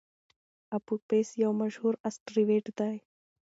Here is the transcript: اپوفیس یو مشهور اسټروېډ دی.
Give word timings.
اپوفیس 0.77 1.27
یو 1.43 1.51
مشهور 1.61 1.93
اسټروېډ 2.07 2.65
دی. 2.79 2.95